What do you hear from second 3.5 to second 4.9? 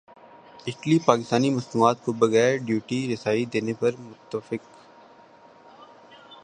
دینے پر متفق